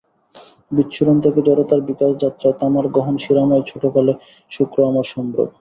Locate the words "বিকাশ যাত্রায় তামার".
1.89-2.85